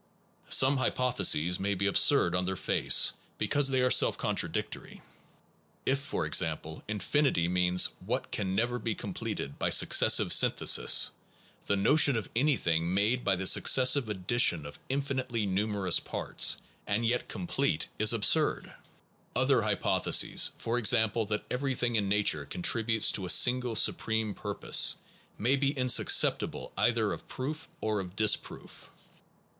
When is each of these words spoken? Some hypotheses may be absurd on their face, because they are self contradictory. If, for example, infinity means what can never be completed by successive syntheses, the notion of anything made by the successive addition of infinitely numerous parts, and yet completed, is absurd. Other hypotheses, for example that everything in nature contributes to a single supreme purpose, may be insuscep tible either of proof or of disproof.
Some 0.49 0.77
hypotheses 0.77 1.59
may 1.59 1.75
be 1.75 1.85
absurd 1.85 2.33
on 2.33 2.45
their 2.45 2.55
face, 2.55 3.13
because 3.37 3.67
they 3.67 3.81
are 3.81 3.91
self 3.91 4.17
contradictory. 4.17 5.03
If, 5.85 5.99
for 5.99 6.25
example, 6.25 6.81
infinity 6.87 7.47
means 7.47 7.89
what 8.03 8.31
can 8.31 8.55
never 8.55 8.79
be 8.79 8.95
completed 8.95 9.59
by 9.59 9.69
successive 9.69 10.33
syntheses, 10.33 11.11
the 11.67 11.75
notion 11.75 12.17
of 12.17 12.29
anything 12.35 12.91
made 12.95 13.23
by 13.23 13.35
the 13.35 13.45
successive 13.45 14.09
addition 14.09 14.65
of 14.65 14.79
infinitely 14.89 15.45
numerous 15.45 15.99
parts, 15.99 16.57
and 16.87 17.05
yet 17.05 17.29
completed, 17.29 17.85
is 17.99 18.11
absurd. 18.11 18.73
Other 19.35 19.61
hypotheses, 19.61 20.49
for 20.57 20.79
example 20.79 21.27
that 21.27 21.45
everything 21.51 21.95
in 21.95 22.09
nature 22.09 22.45
contributes 22.45 23.11
to 23.11 23.27
a 23.27 23.29
single 23.29 23.75
supreme 23.75 24.33
purpose, 24.33 24.97
may 25.37 25.55
be 25.55 25.71
insuscep 25.77 26.39
tible 26.39 26.71
either 26.75 27.13
of 27.13 27.27
proof 27.27 27.67
or 27.81 27.99
of 27.99 28.15
disproof. 28.15 28.89